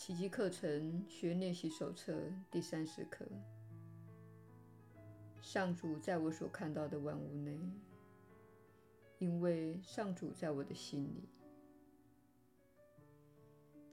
[0.00, 3.26] 奇迹课程学练习手册第三十课：
[5.42, 7.60] 上主在我所看到的万物内，
[9.18, 11.28] 因为上主在我的心里。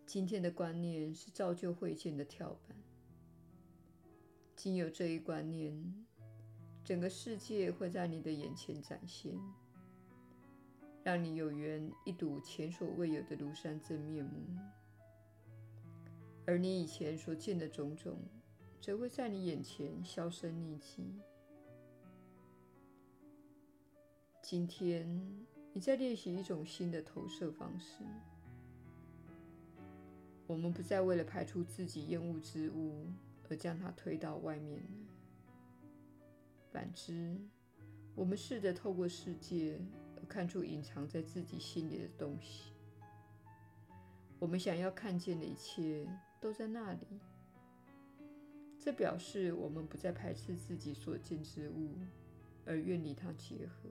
[0.05, 2.77] 今天的观念是造就会见的跳板。
[4.55, 6.05] 经有这一观念，
[6.85, 9.37] 整个世界会在你的眼前展现，
[11.03, 14.57] 让你有缘一睹前所未有的庐山真面目。
[16.47, 18.17] 而你以前所见的种种，
[18.79, 21.13] 则会在你眼前销声匿迹。
[24.41, 25.05] 今天
[25.73, 28.01] 你在练习一种新的投射方式。
[30.47, 33.05] 我们不再为了排除自己厌恶之物
[33.49, 34.89] 而将它推到外面了。
[36.71, 37.37] 反之，
[38.15, 39.77] 我们试着透过世界
[40.15, 42.71] 而看出隐藏在自己心里的东西。
[44.39, 46.07] 我们想要看见的一切
[46.39, 47.07] 都在那里。
[48.79, 51.95] 这表示我们不再排斥自己所见之物，
[52.65, 53.89] 而愿与它结合。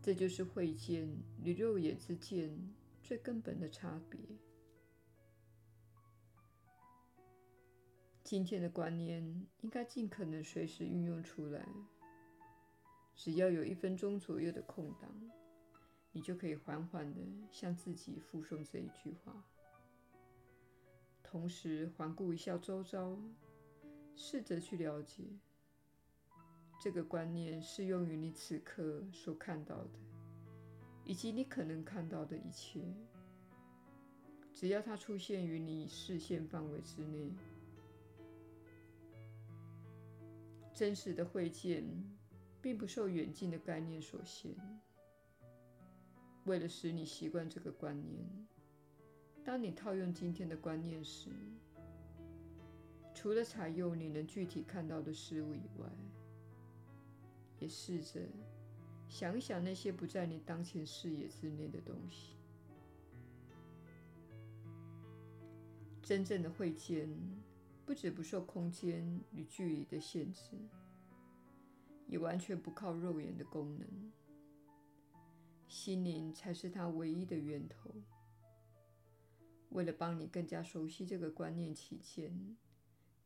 [0.00, 1.08] 这就是慧见
[1.42, 2.56] 与肉眼之见
[3.02, 4.20] 最根本的差别。
[8.22, 11.66] 今天的观念应该尽可能随时运用出来。
[13.14, 15.10] 只要有一分钟左右的空档，
[16.12, 19.44] 你就可以缓缓地向自己复诵这一句话，
[21.28, 23.18] 同时环顾一下周遭，
[24.14, 25.24] 试着去了解
[26.80, 29.98] 这个观念适用于你此刻所看到的，
[31.04, 32.80] 以及你可能看到的一切。
[34.54, 37.32] 只要它出现于你视线范围之内。
[40.72, 41.84] 真实的会见，
[42.62, 44.54] 并不受远近的概念所限。
[46.44, 48.24] 为了使你习惯这个观念，
[49.46, 51.30] 当你套用今天的观念时，
[53.14, 55.88] 除了采用你能具体看到的事物以外，
[57.60, 58.20] 也试着
[59.08, 62.34] 想一想那些不在你当前视野之内的东西。
[66.02, 67.08] 真正的会见。
[67.86, 70.56] 不止不受空间与距离的限制，
[72.08, 73.86] 也完全不靠肉眼的功能。
[75.68, 77.94] 心灵才是它唯一的源头。
[79.76, 82.56] 为了帮你更加熟悉这个观念起见，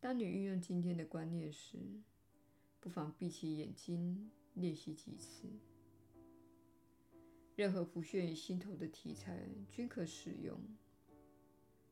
[0.00, 1.78] 当你运用今天的观念时，
[2.80, 5.48] 不妨闭起眼睛练习几次。
[7.54, 10.60] 任何浮现于心头的题材均可使用。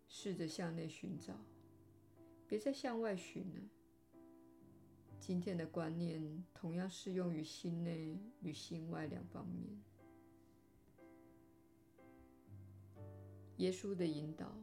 [0.08, 1.38] 试着向内寻找。
[2.48, 3.60] 别再向外寻了。
[5.20, 9.88] 今天的观念同样适用于心内与心外两方面。
[13.58, 14.56] 耶稣的引导，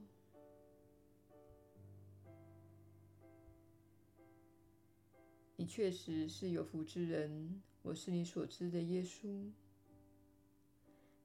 [5.57, 7.61] 你确实是有福之人。
[7.81, 9.51] 我是你所知的耶稣。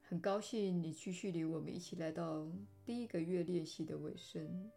[0.01, 2.45] 很高兴你继续与我们一起来到
[2.83, 4.69] 第一个月练习的尾声。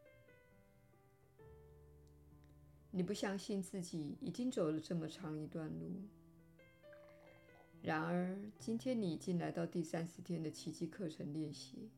[2.93, 6.01] 你不相信自己已经走了这么长一段路，
[7.83, 11.91] 然而今天你已经来到第三十天的奇迹课程练习。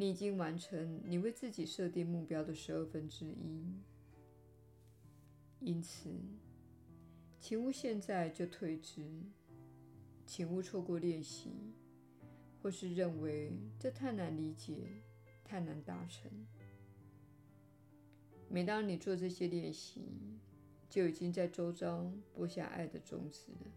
[0.00, 3.82] 你已经完成你为自己设定目标的十二分之一，
[5.60, 6.08] 因此，
[7.38, 9.06] 请勿现在就退之，
[10.24, 11.50] 请勿错过练习，
[12.62, 15.02] 或是认为这太难理解、
[15.44, 16.32] 太难达成。
[18.48, 20.00] 每当你做这些练习，
[20.88, 23.70] 就已经在周遭播下爱的种子了。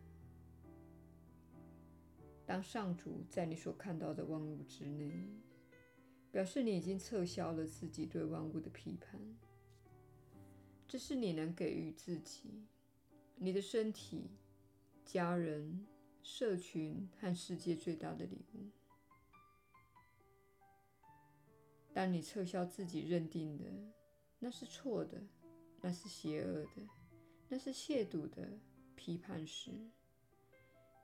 [2.45, 5.27] 当上主在你所看到的万物之内，
[6.33, 9.21] 表示你已经撤销了自己对万物的批判。
[10.87, 12.65] 这是你能给予自己、
[13.35, 14.31] 你的身体、
[15.05, 15.85] 家人、
[16.23, 18.71] 社群和世界最大的礼物。
[21.93, 23.65] 当你撤销自己认定的，
[24.39, 25.21] 那是错的，
[25.81, 26.87] 那是邪恶的，
[27.47, 28.49] 那是亵渎的。
[28.95, 29.71] 批判时，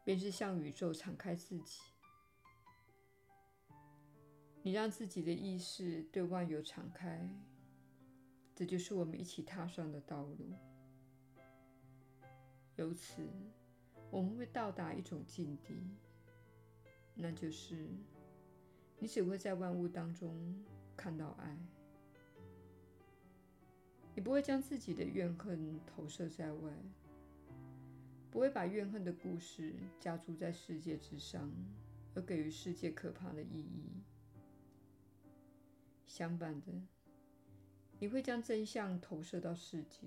[0.06, 1.82] 便是向宇宙敞开自己。
[4.62, 7.30] 你让自己的意识对万有敞开，
[8.54, 10.54] 这就是我们一起踏上的道路。
[12.76, 13.28] 由此，
[14.12, 15.76] 我们会到达一种境地，
[17.16, 17.88] 那就是
[19.00, 20.64] 你只会在万物当中
[20.96, 21.58] 看到爱。
[24.14, 26.74] 你不会将自己的怨恨投射在外，
[28.30, 31.50] 不会把怨恨的故事加诸在世界之上，
[32.14, 34.04] 而给予世界可怕的意义。
[36.20, 36.74] 相反的，
[37.98, 40.06] 你会将真相投射到世界，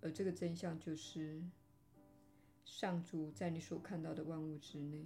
[0.00, 1.42] 而这个真相就是
[2.64, 5.04] 上主在你所看到的万物之内。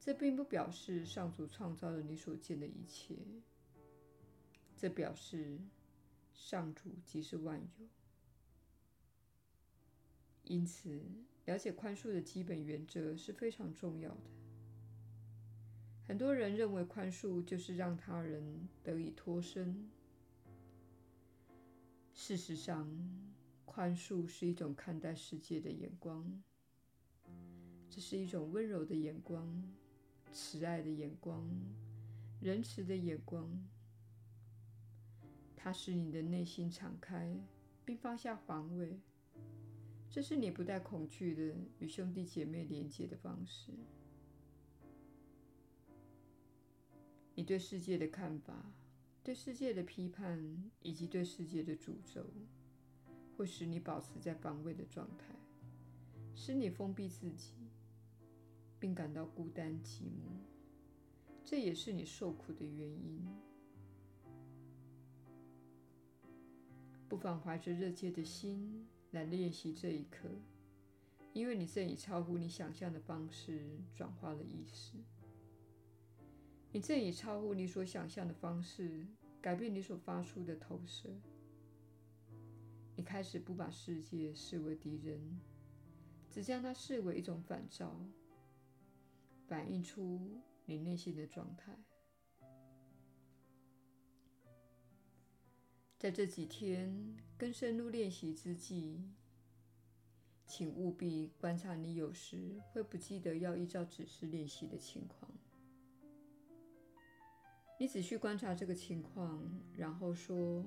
[0.00, 3.16] 这并不表示上主创造了你所见的一切，
[4.76, 5.60] 这表示
[6.32, 7.86] 上主即是万有。
[10.42, 11.00] 因此，
[11.44, 14.20] 了解宽恕的基本原则是非常重要的。
[16.06, 19.88] 很多人认为宽恕就是让他人得以脱身。
[22.12, 22.88] 事实上，
[23.64, 26.42] 宽恕是一种看待世界的眼光，
[27.88, 29.62] 这是一种温柔的眼光、
[30.30, 31.48] 慈爱的眼光、
[32.40, 33.50] 仁慈的眼光。
[35.56, 37.34] 它使你的内心敞开，
[37.84, 39.00] 并放下防卫。
[40.10, 43.72] 这是你不带恐惧的与兄弟姐妹连接的方式。
[47.34, 48.72] 你对世界的看法、
[49.22, 52.24] 对世界的批判以及对世界的诅咒，
[53.36, 55.34] 会使你保持在防卫的状态，
[56.34, 57.54] 使你封闭自己，
[58.78, 60.30] 并感到孤单寂寞。
[61.44, 63.20] 这也是你受苦的原因。
[67.08, 70.28] 不妨怀着热切的心来练习这一刻，
[71.32, 73.60] 因为你正以超乎你想象的方式
[73.94, 74.94] 转化了意识。
[76.74, 79.06] 你正以超乎你所想象的方式
[79.40, 81.08] 改变你所发出的投射。
[82.96, 85.38] 你开始不把世界视为敌人，
[86.28, 88.04] 只将它视为一种反照，
[89.46, 91.78] 反映出你内心的状态。
[95.96, 99.00] 在这几天更深入练习之际，
[100.44, 105.30] 请务必观察你有时会不记得要依照指示练习的情况。
[107.84, 109.46] 你仔细观察这个情况，
[109.76, 110.64] 然后说：“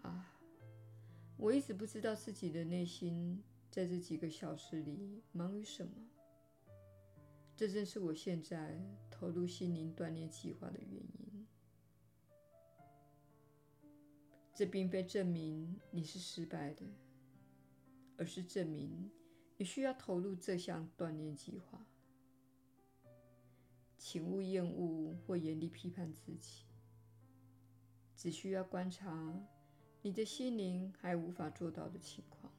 [0.00, 0.40] 啊，
[1.36, 5.92] 我一直不知道自己的内心在这几个小时里忙于什么。
[7.54, 11.46] 这正是我现在投入心灵锻炼计划的原因。
[14.54, 16.86] 这并非证明你是失败的，
[18.16, 19.10] 而是证明
[19.58, 21.86] 你需要投入这项锻炼计划。”
[23.98, 26.64] 请勿厌恶或严厉批判自己，
[28.14, 29.34] 只需要观察
[30.00, 32.52] 你的心灵还无法做到的情况。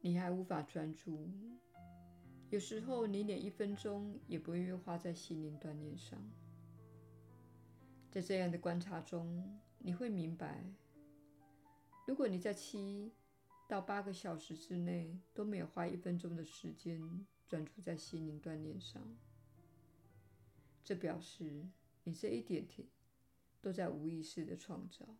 [0.00, 1.30] 你还无法专注，
[2.50, 6.18] 有时候你连一分钟也不愿意花在心灵锻炼上。
[8.10, 10.64] 在这样的观察中，你会明白，
[12.06, 13.12] 如果你在七
[13.68, 19.16] 到八个小时之内都没有花一分钟的时间，专注在心灵锻炼上，
[20.82, 21.66] 这表示
[22.04, 22.88] 你这一点点
[23.62, 25.16] 都在无意识的创造。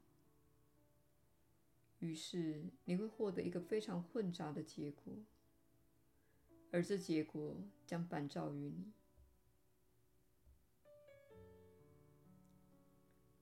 [2.00, 5.14] 于是你会获得一个非常混杂的结果，
[6.70, 7.56] 而这结果
[7.86, 8.92] 将反照于你。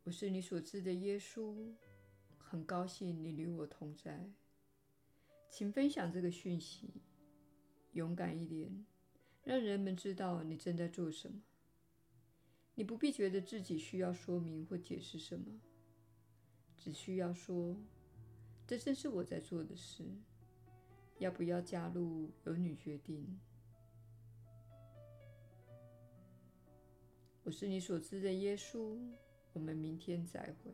[0.04, 1.74] 我是你所知的耶稣，
[2.36, 4.30] 很高兴你与我同在，
[5.50, 6.90] 请分享这个讯息。
[7.94, 8.84] 勇敢一点，
[9.42, 11.42] 让人们知道你正在做什么。
[12.74, 15.60] 你不必觉得自己需要说明或解释什么，
[16.76, 17.76] 只需要说
[18.66, 20.04] ：“这正是我在做的事。”
[21.18, 23.38] 要不要加入，由你决定。
[27.44, 28.98] 我是你所知的耶稣。
[29.52, 30.72] 我们明天再会。